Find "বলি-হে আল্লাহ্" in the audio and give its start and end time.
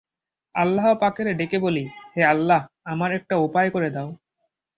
1.59-2.63